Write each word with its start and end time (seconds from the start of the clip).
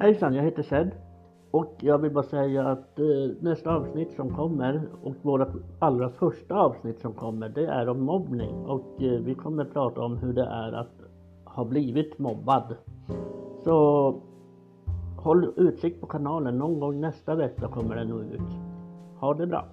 Hejsan, 0.00 0.34
jag 0.34 0.44
heter 0.44 0.62
Sed. 0.62 0.90
Och 1.50 1.74
jag 1.80 1.98
vill 1.98 2.12
bara 2.12 2.24
säga 2.24 2.68
att 2.68 2.98
eh, 2.98 3.04
nästa 3.40 3.74
avsnitt 3.74 4.12
som 4.12 4.36
kommer 4.36 4.82
och 5.02 5.14
vårt 5.22 5.48
allra 5.78 6.10
första 6.10 6.54
avsnitt 6.54 7.00
som 7.00 7.12
kommer 7.12 7.48
det 7.48 7.66
är 7.66 7.88
om 7.88 8.00
mobbning 8.00 8.54
och 8.54 9.02
eh, 9.02 9.20
vi 9.20 9.34
kommer 9.34 9.64
prata 9.64 10.00
om 10.00 10.16
hur 10.16 10.32
det 10.32 10.44
är 10.44 10.72
att 10.72 11.00
ha 11.44 11.64
blivit 11.64 12.18
mobbad. 12.18 12.76
Så 13.64 14.14
håll 15.16 15.52
utkik 15.56 16.00
på 16.00 16.06
kanalen, 16.06 16.58
någon 16.58 16.80
gång 16.80 17.00
nästa 17.00 17.34
vecka 17.34 17.68
kommer 17.68 17.96
den 17.96 18.08
nog 18.08 18.20
ut. 18.20 18.50
Ha 19.20 19.34
det 19.34 19.46
bra! 19.46 19.64